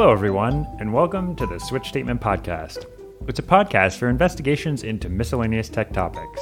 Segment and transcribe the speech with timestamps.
[0.00, 2.86] Hello, everyone, and welcome to the Switch Statement Podcast.
[3.28, 6.40] It's a podcast for investigations into miscellaneous tech topics.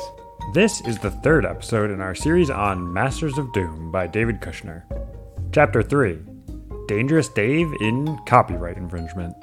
[0.54, 4.84] This is the third episode in our series on Masters of Doom by David Kushner.
[5.52, 6.20] Chapter 3
[6.86, 9.34] Dangerous Dave in Copyright Infringement.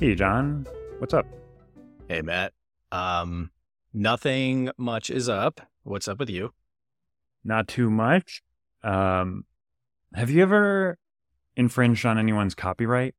[0.00, 0.66] Hey, John.
[0.96, 1.26] What's up?
[2.08, 2.54] Hey, Matt.
[2.90, 3.50] Um,
[3.92, 5.60] nothing much is up.
[5.82, 6.54] What's up with you?
[7.44, 8.42] Not too much.
[8.82, 9.44] Um,
[10.14, 10.96] have you ever
[11.56, 13.14] infringed on anyone's copyright?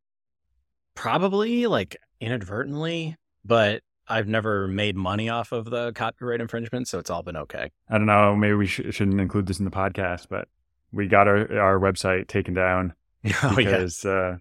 [0.95, 7.09] Probably like inadvertently, but I've never made money off of the copyright infringement, so it's
[7.09, 7.71] all been okay.
[7.90, 8.35] I don't know.
[8.35, 10.48] Maybe we sh- shouldn't include this in the podcast, but
[10.91, 12.94] we got our, our website taken down
[13.43, 14.38] oh, because uh,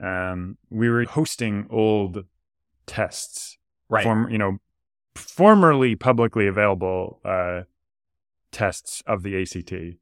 [0.00, 2.24] um, we were hosting old
[2.86, 4.04] tests, right?
[4.04, 4.58] Form, you know,
[5.14, 7.62] formerly publicly available uh,
[8.50, 9.98] tests of the ACT.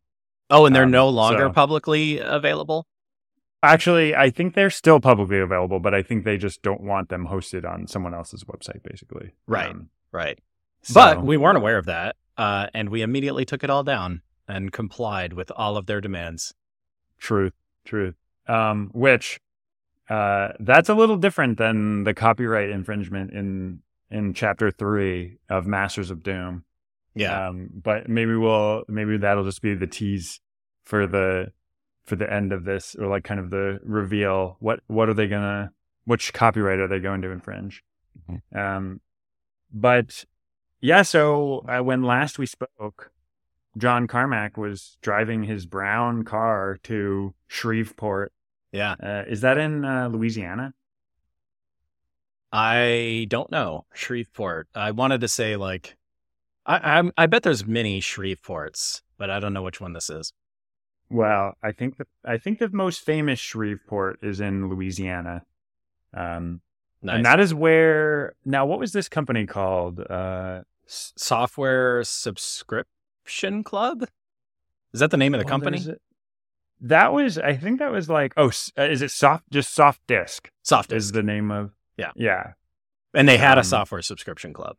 [0.50, 2.86] Oh, and they're Um, no longer so- publicly available.
[3.62, 7.26] Actually, I think they're still publicly available, but I think they just don't want them
[7.26, 9.32] hosted on someone else's website, basically.
[9.46, 9.70] Right.
[9.70, 10.38] Um, Right.
[10.82, 14.22] so- But we weren't aware of that, uh, and we immediately took it all down
[14.48, 16.54] and complied with all of their demands.
[17.18, 17.52] Truth,
[17.84, 18.16] truth.
[18.48, 19.40] Um, which
[20.08, 26.10] uh, that's a little different than the copyright infringement in in chapter three of Masters
[26.10, 26.64] of Doom.
[27.14, 27.48] Yeah.
[27.48, 30.40] Um, but maybe we'll maybe that'll just be the tease
[30.84, 31.52] for the
[32.04, 34.56] for the end of this, or like kind of the reveal.
[34.60, 35.72] What what are they gonna?
[36.04, 37.84] Which copyright are they going to infringe?
[38.54, 39.00] Um,
[39.72, 40.24] but
[40.80, 41.02] yeah.
[41.02, 43.12] So uh, when last we spoke,
[43.76, 48.32] John Carmack was driving his brown car to Shreveport.
[48.72, 48.94] yeah.
[49.02, 50.74] Uh, is that in uh, Louisiana?
[52.52, 54.68] I don't know Shreveport.
[54.74, 55.96] I wanted to say like,
[56.70, 60.32] I I'm, I bet there's many Shreveports, but I don't know which one this is.
[61.10, 65.42] Well, I think the I think the most famous Shreveport is in Louisiana.
[66.14, 66.60] Um,
[67.02, 67.16] Nice.
[67.16, 68.66] and that is where now.
[68.66, 70.00] What was this company called?
[70.00, 74.04] Uh, S- Software Subscription Club.
[74.92, 75.84] Is that the name of the well, company?
[76.82, 79.44] That was, I think that was like, oh, uh, is it soft?
[79.50, 81.72] Just Softdisk Soft is the name of.
[81.96, 82.12] Yeah.
[82.16, 82.52] yeah,
[83.14, 84.78] and they had um, a software subscription club.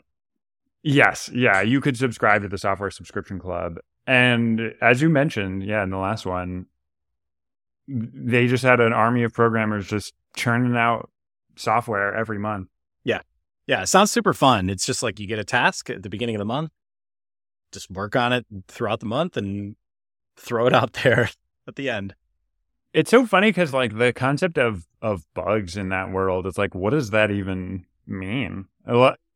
[0.83, 1.61] Yes, yeah.
[1.61, 3.77] You could subscribe to the software subscription club,
[4.07, 6.65] and as you mentioned, yeah, in the last one,
[7.87, 11.09] they just had an army of programmers just churning out
[11.55, 12.69] software every month.
[13.03, 13.21] Yeah,
[13.67, 13.81] Yeah.
[13.83, 14.69] it sounds super fun.
[14.69, 16.71] It's just like you get a task at the beginning of the month,
[17.71, 19.75] just work on it throughout the month, and
[20.37, 21.29] throw it out there
[21.67, 22.15] at the end.
[22.93, 26.75] It's so funny because like the concept of of bugs in that world, it's like,
[26.75, 28.65] what does that even mean?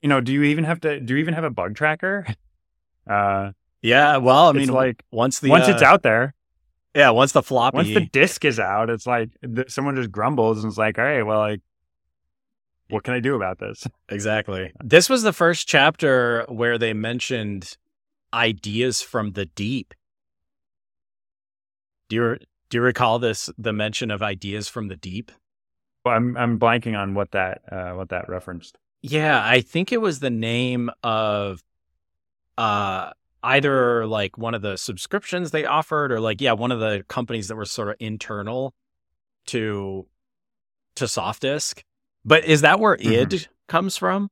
[0.06, 1.00] You know, do you even have to?
[1.00, 2.28] Do you even have a bug tracker?
[3.08, 3.52] Uh,
[3.84, 6.34] Yeah, well, I mean, like once the once uh, it's out there,
[6.96, 10.64] yeah, once the floppy, once the disc is out, it's like th- someone just grumbles
[10.64, 11.62] and it's like, all right, well, like,
[12.90, 13.86] what can I do about this?
[14.10, 14.72] Exactly.
[14.84, 17.78] This was the first chapter where they mentioned
[18.34, 19.94] ideas from the deep.
[22.10, 22.38] Do you
[22.72, 25.32] do you recall this the mention of ideas from the deep?
[26.04, 28.80] Well, I'm I'm blanking on what that uh, what that referenced.
[29.02, 31.64] Yeah, I think it was the name of
[32.58, 33.12] uh
[33.44, 37.48] either like one of the subscriptions they offered or like yeah, one of the companies
[37.50, 38.74] that were sort of internal
[39.48, 40.08] to
[40.96, 41.84] to Softdisk.
[42.26, 43.34] But is that where Mhm.
[43.34, 44.30] id comes from?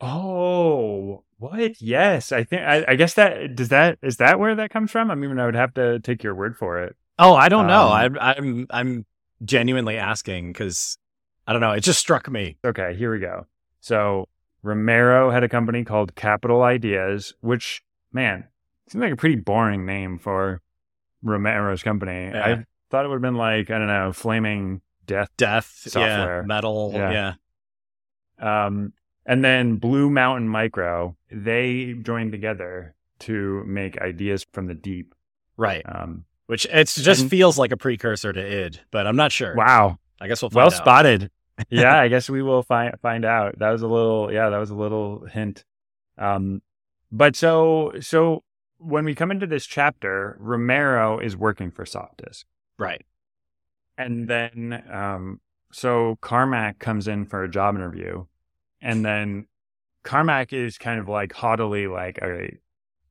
[0.00, 1.80] Oh, what?
[1.80, 5.10] Yes, I think I, I guess that does that is that where that comes from?
[5.10, 6.96] I mean, I would have to take your word for it.
[7.18, 7.86] Oh, I don't know.
[7.86, 9.06] Um, I'm I'm I'm
[9.44, 10.98] genuinely asking because
[11.46, 11.72] I don't know.
[11.72, 12.56] It just struck me.
[12.64, 13.46] Okay, here we go.
[13.80, 14.28] So
[14.62, 17.82] Romero had a company called Capital Ideas, which
[18.12, 18.44] man
[18.88, 20.62] seems like a pretty boring name for
[21.22, 22.30] Romero's company.
[22.32, 22.44] Yeah.
[22.46, 25.28] I thought it would have been like I don't know, Flaming Death.
[25.36, 26.40] Death, Software.
[26.40, 27.34] yeah, metal, Yeah.
[28.40, 28.66] yeah.
[28.66, 28.92] Um,
[29.26, 35.14] and then Blue Mountain Micro, they joined together to make Ideas from the Deep.
[35.56, 35.82] right.
[35.86, 39.54] Um, Which it just and- feels like a precursor to id, but I'm not sure.
[39.54, 40.72] wow, I guess we'll find well out.
[40.72, 41.30] spotted.
[41.68, 43.58] yeah, I guess we will find find out.
[43.58, 45.64] That was a little yeah, that was a little hint.
[46.16, 46.62] Um
[47.12, 48.42] but so so
[48.78, 52.44] when we come into this chapter, Romero is working for Softdisk.
[52.78, 53.04] Right.
[53.98, 55.40] And then um
[55.72, 58.24] so Carmack comes in for a job interview
[58.80, 59.46] and then
[60.04, 62.58] Carmack is kind of like haughtily like, all right,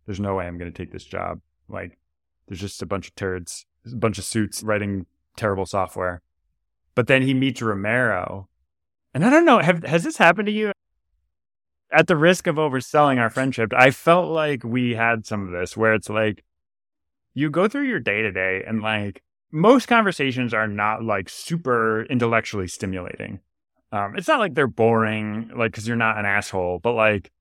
[0.08, 1.42] there's no way I'm gonna take this job.
[1.70, 2.00] Like
[2.48, 5.06] there's just a bunch of turds, a bunch of suits writing
[5.38, 6.24] terrible software.
[6.96, 8.48] But then he meets Romero.
[9.14, 10.72] And I don't know, have, has this happened to you?
[11.92, 15.78] At the risk of overselling our friendship, I felt like we had some of this
[15.78, 16.44] where it's like
[17.34, 22.04] you go through your day to day and like most conversations are not like super
[22.06, 23.40] intellectually stimulating.
[23.92, 27.32] Um, it's not like they're boring, like, because you're not an asshole, but like,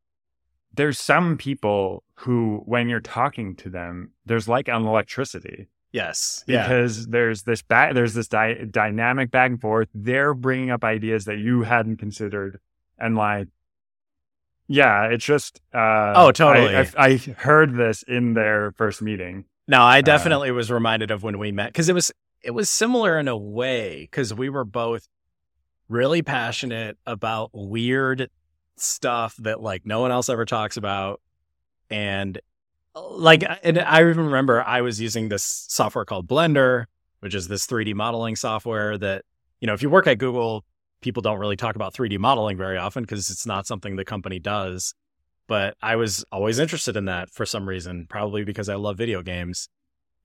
[0.74, 5.68] there's some people who, when you're talking to them, there's like an electricity.
[5.92, 6.42] Yes.
[6.46, 7.04] Because yeah.
[7.08, 9.88] there's this back, there's this di- dynamic back and forth.
[9.94, 12.58] They're bringing up ideas that you hadn't considered,
[12.98, 13.48] and like,
[14.68, 15.60] yeah, it's just.
[15.72, 16.74] Uh, oh, totally.
[16.74, 19.44] I, I, I heard this in their first meeting.
[19.68, 22.10] No, I uh, definitely uh, was reminded of when we met because it was
[22.42, 25.08] it was similar in a way because we were both
[25.88, 28.30] really passionate about weird
[28.76, 31.20] stuff that like no one else ever talks about
[31.90, 32.40] and
[32.94, 36.86] like and I even remember I was using this software called Blender,
[37.20, 39.24] which is this 3D modeling software that
[39.60, 40.64] you know if you work at Google,
[41.00, 44.38] people don't really talk about 3D modeling very often because it's not something the company
[44.38, 44.94] does.
[45.48, 49.22] But I was always interested in that for some reason, probably because I love video
[49.22, 49.68] games.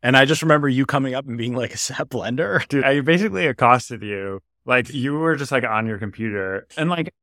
[0.04, 3.00] And I just remember you coming up and being like, "Is that Blender?" Dude, I
[3.02, 7.14] basically accosted you like you were just like on your computer, and like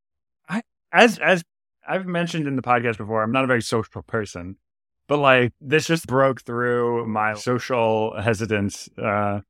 [0.49, 0.63] I
[0.93, 1.45] as as
[1.87, 4.57] I've mentioned in the podcast before, I'm not a very social person,
[5.07, 8.89] but like this just broke through my social hesitance.
[8.97, 9.41] Uh,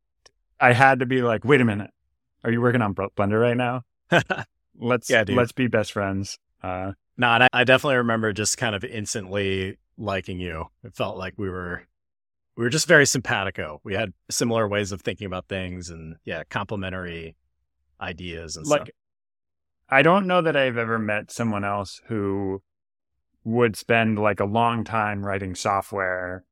[0.60, 1.90] I had to be like, wait a minute,
[2.42, 3.82] are you working on Blender right now?
[4.78, 5.36] let's yeah, dude.
[5.36, 6.38] let's be best friends.
[6.62, 10.66] Uh, no, I, I definitely remember just kind of instantly liking you.
[10.82, 11.86] It felt like we were
[12.56, 13.80] we were just very simpatico.
[13.84, 17.36] We had similar ways of thinking about things, and yeah, complementary
[18.00, 18.88] ideas and like, stuff.
[19.88, 22.62] I don't know that I've ever met someone else who
[23.44, 26.44] would spend like a long time writing software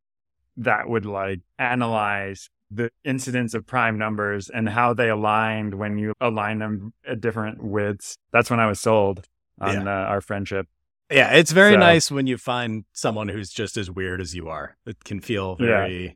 [0.57, 6.15] that would like analyze the incidence of prime numbers and how they aligned when you
[6.21, 8.17] align them at different widths.
[8.33, 9.27] That's when I was sold
[9.61, 10.05] on yeah.
[10.05, 10.67] uh, our friendship.
[11.11, 14.49] Yeah, it's very so, nice when you find someone who's just as weird as you
[14.49, 14.77] are.
[14.87, 16.13] It can feel very, yeah.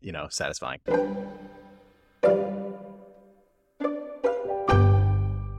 [0.00, 0.80] you know, satisfying.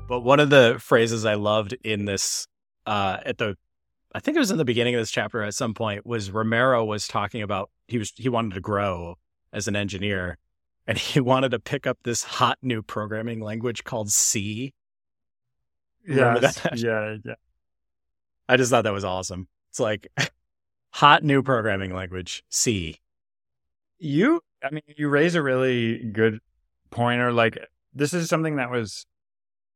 [0.10, 2.48] But one of the phrases I loved in this,
[2.86, 3.58] uh, at the,
[4.18, 6.84] I think it was in the beginning of this chapter at some point, was Romero
[6.84, 9.19] was talking about he was he wanted to grow
[9.54, 10.40] as an engineer,
[10.88, 14.74] and he wanted to pick up this hot new programming language called C.
[16.08, 17.36] Yeah, yeah, yeah.
[18.50, 19.50] I just thought that was awesome.
[19.69, 20.08] It's like
[20.94, 22.98] hot new programming language C.
[24.00, 26.40] You, I mean, you raise a really good
[26.90, 27.31] pointer.
[27.31, 27.60] Like
[27.94, 29.06] this is something that was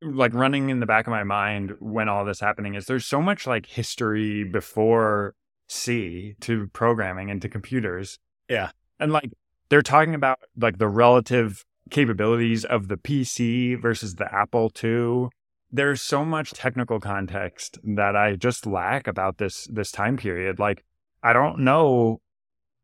[0.02, 3.22] like running in the back of my mind when all this happening is there's so
[3.22, 5.36] much like history before
[5.68, 8.20] C to programming and to computers.
[8.50, 8.72] Yeah.
[9.00, 9.32] And like
[9.70, 15.30] they're talking about like the relative capabilities of the PC versus the Apple II.
[15.72, 20.60] There's so much technical context that I just lack about this this time period.
[20.60, 20.84] Like
[21.24, 22.22] I don't know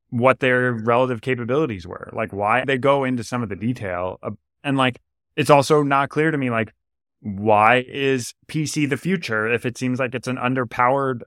[0.09, 4.19] what their relative capabilities were, like why they go into some of the detail.
[4.23, 4.31] Uh,
[4.63, 4.99] and like
[5.35, 6.73] it's also not clear to me like
[7.21, 11.21] why is PC the future if it seems like it's an underpowered,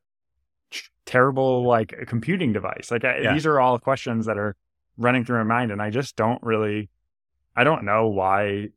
[1.05, 2.91] terrible like computing device?
[2.91, 4.57] Like I, these are all questions that are
[4.97, 6.91] running through my mind, and I just don't really,
[7.57, 8.69] I don't know why,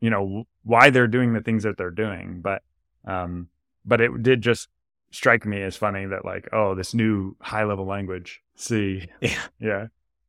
[0.00, 2.62] you know, why they're doing the things that they're doing, but,
[3.06, 3.48] um,
[3.84, 4.68] but it did just
[5.10, 9.86] strike me as funny that like, oh, this new high level language, C, yeah, yeah,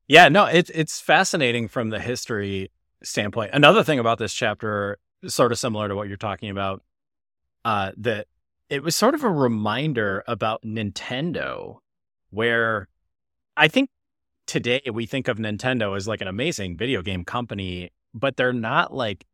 [0.07, 0.29] yeah.
[0.29, 2.71] No, it's it's fascinating from the history
[3.03, 3.51] standpoint.
[3.53, 6.83] Another thing about this chapter sort of similar to what you're talking about,
[7.65, 8.27] uh, that
[8.69, 11.77] it was sort of a reminder about Nintendo,
[12.29, 12.87] where
[13.55, 13.89] I think
[14.47, 18.93] today we think of Nintendo as like an amazing video game company, but they're not
[18.93, 19.25] like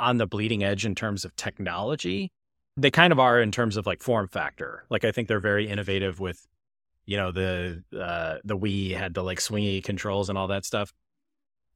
[0.00, 2.30] on the bleeding edge in terms of technology.
[2.76, 4.84] They kind of are in terms of like form factor.
[4.90, 6.46] Like I think they're very innovative with,
[7.06, 10.92] you know, the uh, the Wii had the like swingy controls and all that stuff.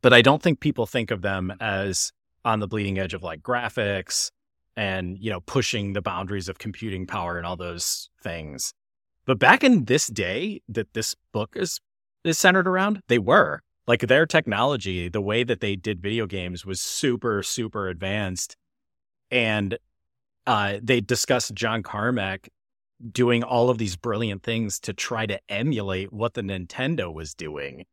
[0.02, 2.12] But I don't think people think of them as
[2.44, 4.30] on the bleeding edge of like graphics
[4.76, 8.72] and you know pushing the boundaries of computing power and all those things.
[9.26, 11.80] But back in this day that this book is
[12.24, 13.60] is centered around they were.
[13.86, 18.56] Like their technology the way that they did video games was super super advanced.
[19.30, 19.78] And
[20.46, 22.48] uh, they discussed john carmack
[23.12, 27.84] doing all of these brilliant things to try to emulate what the nintendo was doing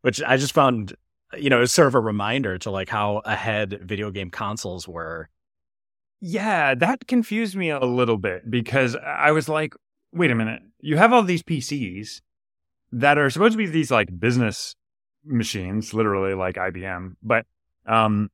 [0.00, 0.94] which i just found
[1.38, 5.28] you know, it's sort of a reminder to like how ahead video game consoles were.
[6.20, 9.74] Yeah, that confused me a little bit because I was like,
[10.12, 12.22] wait a minute, you have all these PCs
[12.92, 14.76] that are supposed to be these like business
[15.24, 17.46] machines, literally like IBM, but
[17.86, 18.30] um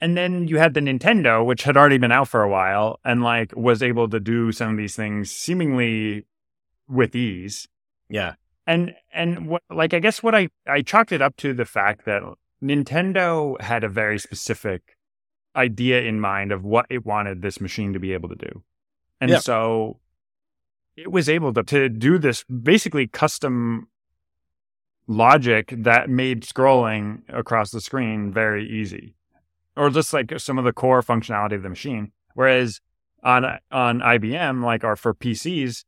[0.00, 3.22] and then you had the Nintendo, which had already been out for a while and
[3.22, 6.26] like was able to do some of these things seemingly
[6.88, 7.66] with ease.
[8.08, 8.34] Yeah.
[8.66, 12.04] And and what, like I guess what I I chalked it up to the fact
[12.06, 12.22] that
[12.62, 14.96] Nintendo had a very specific
[15.54, 18.62] idea in mind of what it wanted this machine to be able to do,
[19.20, 19.38] and Yeah.
[19.38, 20.00] so
[20.96, 23.88] it was able to to do this basically custom
[25.06, 29.14] logic that made scrolling across the screen very easy,
[29.76, 32.12] or just like some of the core functionality of the machine.
[32.34, 32.80] Whereas
[33.22, 35.84] on on IBM, like or for PCs,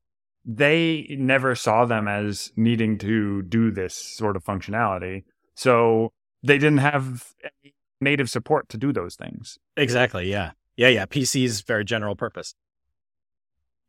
[0.50, 5.24] they never saw them as needing to do this sort of functionality.
[5.54, 6.12] So
[6.42, 9.58] they didn't have any native support to do those things.
[9.76, 10.30] Exactly.
[10.30, 10.52] Yeah.
[10.76, 10.88] Yeah.
[10.88, 11.04] Yeah.
[11.06, 12.54] PC is very general purpose.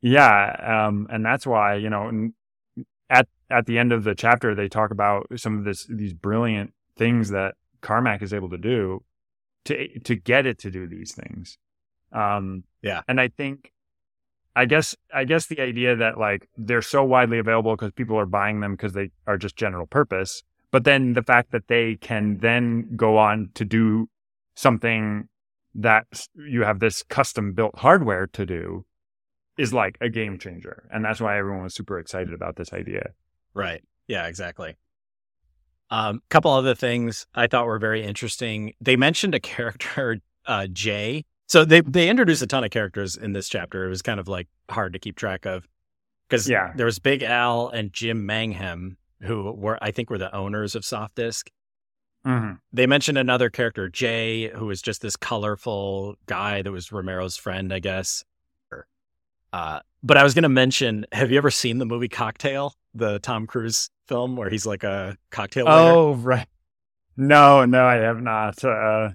[0.02, 2.30] Yeah, um, and that's why you know
[3.10, 6.74] at at the end of the chapter they talk about some of this these brilliant
[6.98, 9.04] things that Carmack is able to do
[9.66, 11.58] to to get it to do these things.
[12.12, 13.02] Um, Yeah.
[13.08, 13.72] and I think,
[14.56, 18.26] I guess I guess the idea that like they're so widely available because people are
[18.26, 22.38] buying them because they are just general purpose, but then the fact that they can
[22.40, 24.10] then go on to do
[24.56, 25.28] something
[25.76, 28.86] that you have this custom built hardware to do
[29.58, 30.88] is like a game changer.
[30.92, 33.12] And that's why everyone was super excited about this idea.
[33.54, 33.84] Right.
[34.08, 34.76] Yeah, exactly.
[35.92, 38.74] Um, couple other things I thought were very interesting.
[38.80, 41.26] They mentioned a character, uh, Jay.
[41.50, 43.86] So they they introduced a ton of characters in this chapter.
[43.86, 45.68] It was kind of like hard to keep track of
[46.30, 46.72] because Yeah.
[46.76, 50.84] there was Big Al and Jim Mangham, who were I think were the owners of
[50.84, 51.50] Softdisk.
[52.26, 52.54] Mm-hmm.
[52.72, 57.74] They mentioned another character, Jay, who was just this colorful guy that was Romero's friend,
[57.74, 58.24] I guess.
[59.52, 63.18] Uh, but I was going to mention, have you ever seen the movie Cocktail, the
[63.20, 65.78] Tom Cruise film where he's like a cocktail waiter?
[65.78, 66.46] Oh, right.
[67.18, 68.64] No, no, I have not.
[68.64, 69.10] Uh,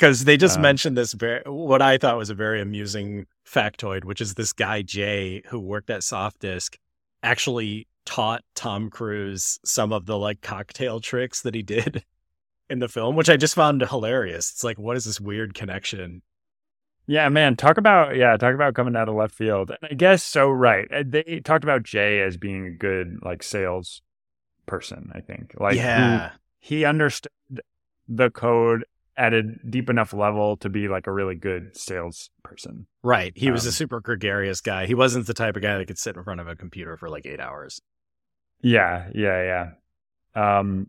[0.00, 4.04] Because they just Um, mentioned this very, what I thought was a very amusing factoid,
[4.04, 6.76] which is this guy Jay who worked at Softdisk
[7.22, 12.02] actually taught Tom Cruise some of the like cocktail tricks that he did
[12.70, 14.50] in the film, which I just found hilarious.
[14.50, 16.22] It's like, what is this weird connection?
[17.06, 19.70] yeah, man, talk about yeah, talk about coming out of left field.
[19.70, 20.48] And I guess so.
[20.48, 24.00] Right, Uh, they talked about Jay as being a good like sales
[24.64, 25.10] person.
[25.14, 27.32] I think like yeah, he understood
[28.08, 28.84] the code
[29.20, 32.86] at a deep enough level to be like a really good salesperson.
[33.02, 33.32] right.
[33.36, 34.86] He was a Um, super gregarious guy.
[34.86, 37.10] He wasn't the type of guy that could sit in front of a computer for
[37.10, 37.80] like eight hours.
[38.62, 39.70] Yeah, yeah,
[40.34, 40.58] yeah.
[40.58, 40.88] Um,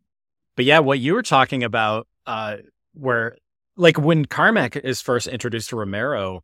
[0.55, 2.57] But yeah, what you were talking about, uh,
[2.93, 3.37] where
[3.75, 6.43] like when Carmack is first introduced to Romero,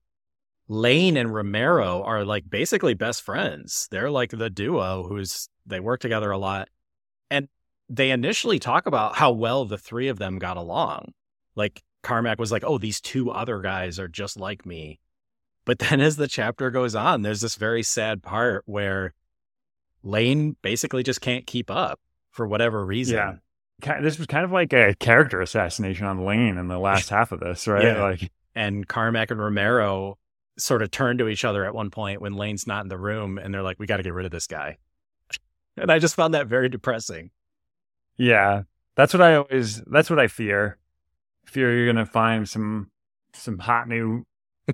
[0.67, 3.87] Lane and Romero are like basically best friends.
[3.91, 6.67] They're like the duo who's they work together a lot.
[7.29, 7.47] And
[7.89, 11.13] they initially talk about how well the three of them got along.
[11.57, 14.99] Like Carmack was like, oh, these two other guys are just like me.
[15.65, 19.13] But then as the chapter goes on, there's this very sad part where
[20.03, 21.99] Lane basically just can't keep up
[22.31, 23.17] for whatever reason.
[23.81, 23.99] Yeah.
[23.99, 27.41] this was kind of like a character assassination on Lane in the last half of
[27.41, 27.83] this, right?
[27.83, 28.01] Yeah.
[28.01, 30.17] Like, and Carmack and Romero
[30.57, 33.37] sort of turn to each other at one point when Lane's not in the room
[33.37, 34.77] and they're like, we got to get rid of this guy.
[35.79, 37.29] And I just found that very depressing.
[38.17, 38.63] yeah,
[38.95, 39.79] that's what I always.
[39.85, 40.79] That's what I fear.
[41.47, 42.91] Fear you're gonna find some
[43.33, 44.23] some hot new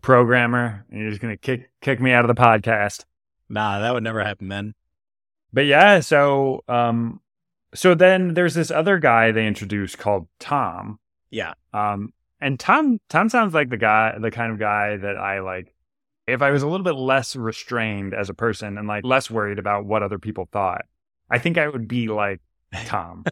[0.02, 3.06] programmer and you're just gonna kick kick me out of the podcast.
[3.50, 4.74] Nah, that would never happen, man.
[5.52, 7.22] But yeah, so um,
[7.76, 11.00] so then there's this other guy they introduced called Tom.
[11.30, 11.54] Yeah.
[11.74, 15.74] Um, and Tom Tom sounds like the guy, the kind of guy that I like.
[16.26, 19.60] If I was a little bit less restrained as a person and like less worried
[19.60, 20.86] about what other people thought,
[21.30, 22.40] I think I would be like
[22.86, 23.26] Tom.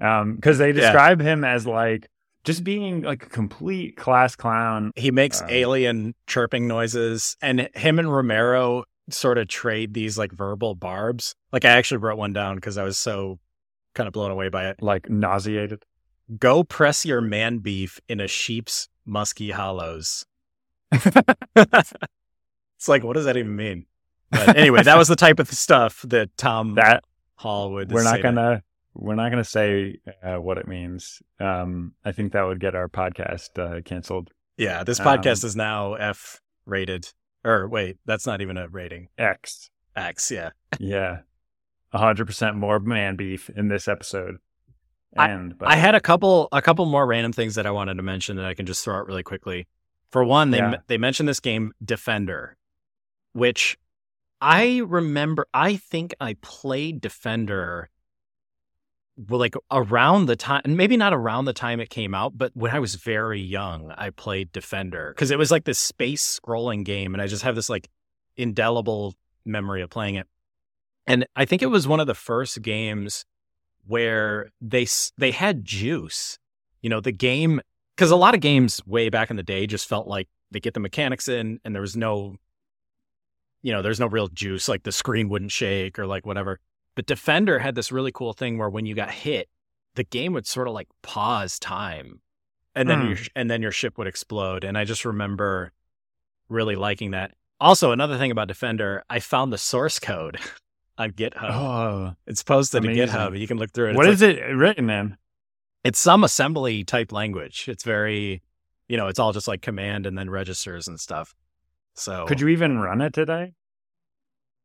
[0.00, 0.80] um, because they Yeah.
[0.80, 2.08] describe him as like
[2.44, 4.92] just being like a complete class clown.
[4.96, 10.32] He makes Um, alien chirping noises, and him and Romero sort of trade these like
[10.32, 11.34] verbal barbs.
[11.52, 13.38] Like, I actually wrote one down because I was so
[13.94, 14.82] kind of blown away by it.
[14.82, 15.82] Like nauseated.
[16.38, 20.26] Go press your man beef in a sheep's musky hollows.
[20.92, 23.86] it's like, what does that even mean?
[24.30, 27.02] But anyway, that was the type of stuff that Tom That
[27.36, 27.90] Hall would.
[27.90, 28.62] we're say not to- gonna
[28.98, 31.22] we're not gonna say uh, what it means.
[31.40, 34.30] Um, I think that would get our podcast uh, canceled.
[34.56, 37.08] Yeah, this um, podcast is now F rated.
[37.44, 39.08] Or wait, that's not even a rating.
[39.16, 39.70] X.
[39.94, 40.30] X.
[40.30, 40.50] Yeah.
[40.78, 41.18] Yeah.
[41.92, 44.36] A hundred percent more man beef in this episode.
[45.16, 48.02] And but I had a couple a couple more random things that I wanted to
[48.02, 49.66] mention that I can just throw out really quickly.
[50.10, 50.76] For one, they Yeah.
[50.88, 52.56] they mentioned this game Defender,
[53.32, 53.78] which
[54.40, 55.46] I remember.
[55.54, 57.88] I think I played Defender,
[59.28, 62.72] like around the time, and maybe not around the time it came out, but when
[62.72, 67.14] I was very young, I played Defender because it was like this space scrolling game,
[67.14, 67.88] and I just have this like
[68.36, 70.26] indelible memory of playing it.
[71.06, 73.24] And I think it was one of the first games
[73.86, 76.38] where they they had juice.
[76.82, 77.60] You know, the game
[77.96, 80.74] because a lot of games way back in the day just felt like they get
[80.74, 82.36] the mechanics in and there was no
[83.62, 86.60] you know, there's no real juice like the screen wouldn't shake or like whatever.
[86.98, 89.48] But Defender had this really cool thing where when you got hit,
[89.94, 92.22] the game would sort of like pause time
[92.74, 93.06] and then Hmm.
[93.10, 95.70] your and then your ship would explode and I just remember
[96.48, 97.34] really liking that.
[97.60, 100.38] Also, another thing about Defender, I found the source code
[100.98, 101.50] on GitHub.
[101.52, 102.88] Oh, It's posted to.
[102.88, 103.38] GitHub.
[103.38, 103.94] You can look through it.
[103.94, 105.16] what it's is it written in?
[105.84, 107.66] it's some assembly type language.
[107.68, 108.42] It's very,
[108.88, 111.32] you know, it's all just like command and then registers and stuff.
[111.94, 113.54] So Could you even run it today?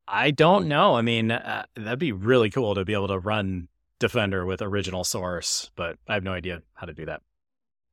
[0.07, 0.95] I don't know.
[0.95, 3.67] I mean, uh, that'd be really cool to be able to run
[3.99, 7.21] Defender with original source, but I have no idea how to do that.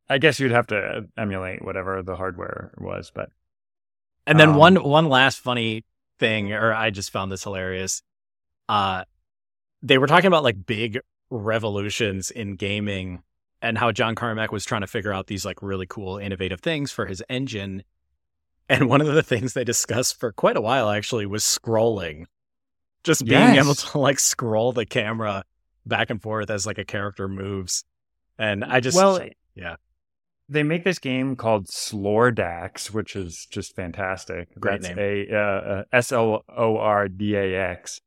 [0.09, 3.31] I guess you'd have to emulate whatever the hardware was, but
[4.27, 5.85] And then Um, one one last funny
[6.19, 8.03] thing, or I just found this hilarious.
[8.69, 9.05] Uh,
[9.83, 10.99] they were talking about like big
[11.31, 13.23] revolutions in gaming
[13.63, 16.91] and how John Carmack was trying to figure out these like really cool, innovative things
[16.91, 17.85] for his engine.
[18.71, 22.27] And one of the things they discussed for quite a while actually was scrolling,
[23.03, 23.65] just being Yes.
[23.65, 25.43] able to like scroll the camera
[25.85, 27.85] back and forth as like a character moves.
[28.39, 29.21] And I just well,
[29.57, 29.75] yeah.
[30.49, 34.49] They make this game called Slordax, which is just fantastic.
[34.59, 35.29] Great That's name.
[35.31, 38.01] a uh, uh, S L O R D A X,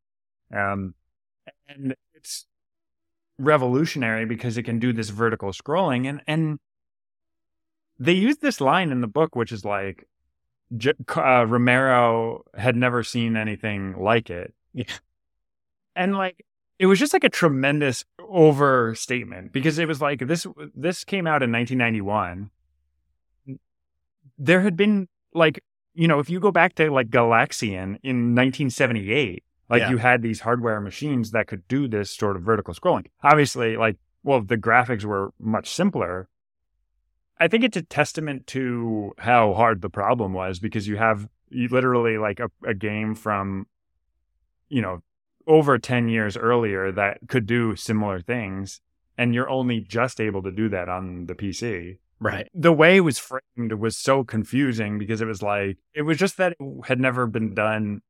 [0.54, 0.94] um,
[1.68, 2.46] and it's
[3.38, 6.60] revolutionary because it can do this vertical scrolling, and and
[8.00, 10.08] they use this line in the book, which is like
[11.16, 14.86] uh, Romero had never seen anything like it, Yeah.
[15.96, 16.46] and like
[16.80, 21.44] it was just like a tremendous overstatement because it was like this this came out
[21.44, 22.50] in 1991
[24.38, 25.64] there had been like
[25.94, 29.90] you know if you go back to like galaxian in 1978 like Yeah.
[29.92, 33.98] you had these hardware machines that could do this sort of vertical scrolling obviously like
[34.24, 36.28] well the graphics were much simpler
[37.44, 41.68] i think it's a testament to how hard the problem was because you have you
[41.68, 43.68] literally like a, a game from
[44.70, 45.00] you know
[45.46, 48.82] over 10 years earlier that could do similar things
[49.18, 52.48] and you're only just able to do that on the pc Right.
[52.54, 56.38] the way it was framed was so confusing because it was like it was just
[56.38, 58.02] that it had never been done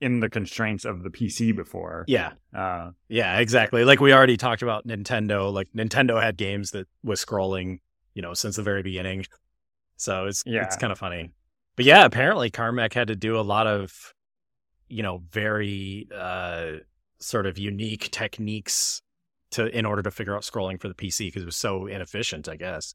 [0.00, 2.04] in the constraints of the PC before.
[2.08, 2.32] Yeah.
[2.54, 3.84] Uh, Yeah, exactly.
[3.84, 5.52] Like we already talked about Nintendo.
[5.52, 7.80] Like Nintendo had games that was scrolling,
[8.14, 9.24] you know, since the very beginning.
[9.96, 10.64] So it's Yeah.
[10.64, 11.32] it's kind of funny.
[11.76, 13.92] But yeah, apparently Carmack had to do a lot of,
[14.88, 16.72] you know, very uh
[17.20, 19.02] sort of unique techniques
[19.52, 22.48] to in order to figure out scrolling for the PC because it was so inefficient,
[22.48, 22.94] I guess.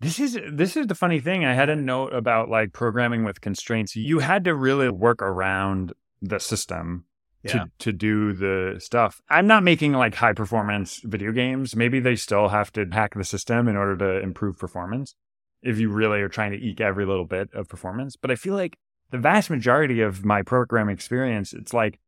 [0.00, 1.44] this is this is the funny thing.
[1.44, 3.96] I had a note about like programming with constraints.
[3.96, 7.04] You had to really work around the system
[7.42, 7.52] Yeah.
[7.52, 9.22] to to do the stuff.
[9.30, 11.76] I'm not making like high performance video games.
[11.76, 15.14] Maybe they still have to hack the system in order to improve performance
[15.62, 18.16] if you really are trying to eke every little bit of performance.
[18.16, 18.76] But I feel like
[19.10, 21.98] the vast majority of my programming experience, it's like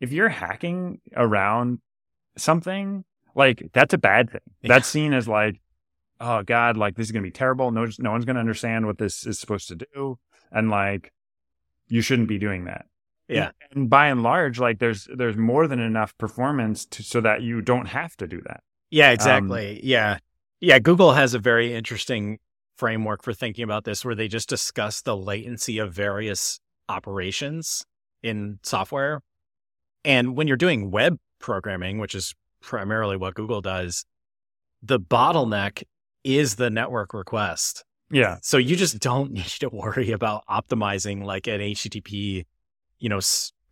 [0.00, 1.80] if you're hacking around
[2.36, 4.40] something, like that's a bad thing.
[4.62, 4.68] Yeah.
[4.68, 5.60] That's seen as like,
[6.20, 7.70] oh God, like this is gonna be terrible.
[7.70, 10.18] No, no one's gonna understand what this is supposed to do,
[10.50, 11.12] and like
[11.88, 12.86] you shouldn't be doing that.
[13.28, 13.50] Yeah.
[13.72, 17.60] And by and large, like there's there's more than enough performance to, so that you
[17.60, 18.62] don't have to do that.
[18.90, 19.80] Yeah, um, exactly.
[19.82, 20.18] yeah.
[20.60, 22.38] Yeah, Google has a very interesting
[22.76, 27.84] framework for thinking about this where they just discuss the latency of various operations
[28.22, 29.22] in software.
[30.04, 34.04] And when you're doing web programming, which is primarily what Google does,
[34.82, 35.82] the bottleneck
[36.24, 37.84] is the network request.
[38.10, 38.38] Yeah.
[38.42, 42.44] So you just don't need to worry about optimizing like an HTTP,
[42.98, 43.20] you know,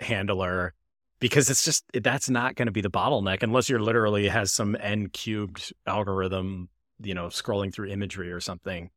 [0.00, 0.74] handler
[1.20, 4.76] because it's just that's not going to be the bottleneck unless you're literally has some
[4.80, 6.68] n cubed algorithm,
[7.02, 8.90] you know, scrolling through imagery or something.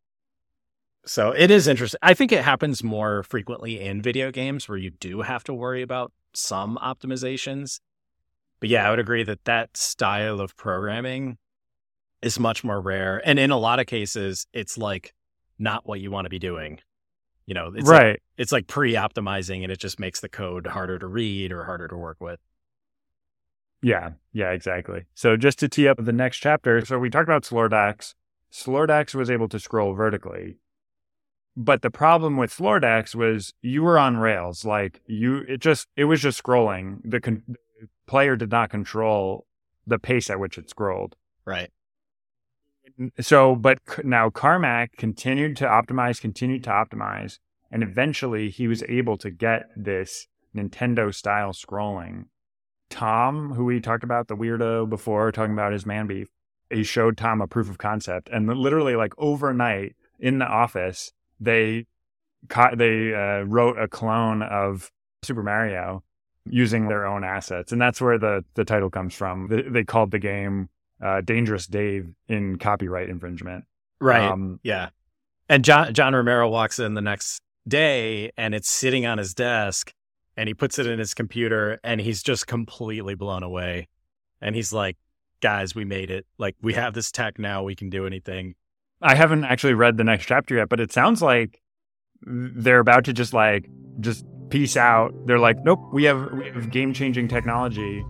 [1.06, 2.00] So it is interesting.
[2.02, 5.82] I think it happens more frequently in video games where you do have to worry
[5.82, 7.80] about some optimizations.
[8.60, 11.38] But yeah, I would agree that that style of programming
[12.22, 13.22] is much more rare.
[13.24, 15.14] And in a lot of cases, it's like
[15.58, 16.80] not what you want to be doing.
[17.46, 18.22] You know, it's like, right.
[18.38, 21.98] It's like pre-optimizing and it just makes the code harder to read or harder to
[21.98, 22.40] work with.
[23.82, 25.06] Yeah, yeah, exactly.
[25.14, 28.16] So just to tee up the next chapter, so we talked about Slordax.
[28.52, 30.58] Slordax was able to scroll vertically.
[31.56, 34.64] But the problem with Slordax was you were on rails.
[34.64, 37.00] Like you it just it was just scrolling.
[37.04, 37.44] The, con-
[38.08, 39.46] player did not control
[39.86, 41.16] the pace at which it scrolled.
[41.46, 41.72] Right.
[43.20, 47.40] So, but now Carmack continued to optimize, continued to optimize,
[47.72, 52.26] and eventually he was able to get this Nintendo style scrolling
[52.90, 56.30] Tom, who we talked about, the weirdo before, talking about his man beef,
[56.70, 61.86] he showed Tom a proof of concept, and literally like overnight in the office, they
[62.76, 64.92] they uh, wrote a clone of
[65.24, 66.04] Super Mario
[66.46, 69.48] using their own assets, and that's where the the title comes from.
[69.48, 70.70] They, they called the game
[71.02, 73.66] uh, Dangerous Dave in copyright infringement.
[74.00, 74.24] Right.
[74.24, 74.90] Um, yeah.
[75.50, 79.94] And John John Romero walks in the next day, and it's sitting on his desk,
[80.36, 83.88] and he puts it in his computer, and he's just completely blown away.
[84.42, 84.98] And he's like,
[85.42, 86.26] "Guys, we made it!
[86.38, 87.64] Like, we have this tech now.
[87.64, 88.56] We can do anything."
[89.02, 91.62] I haven't actually read the next chapter yet, but it sounds like
[92.22, 95.14] they're about to just like just peace out.
[95.26, 98.04] They're like, nope, we have we have game changing technology,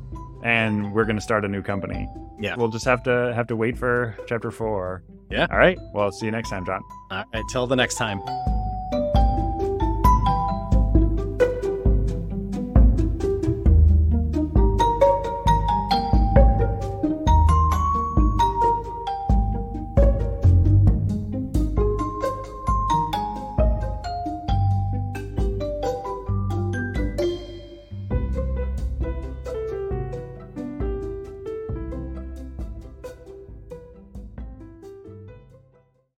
[0.43, 2.08] and we're going to start a new company.
[2.39, 5.04] Yeah, we'll just have to have to wait for chapter four.
[5.30, 5.48] Yeah.
[5.52, 5.78] All right.
[5.93, 6.82] Well, see you next time, John.
[7.12, 7.43] All right.
[7.50, 8.22] Till the next time.